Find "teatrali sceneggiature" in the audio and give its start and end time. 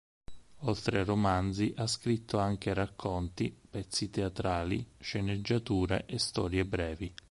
4.09-6.07